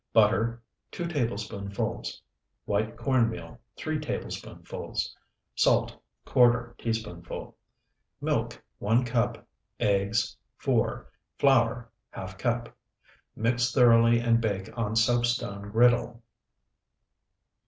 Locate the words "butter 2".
0.13-1.07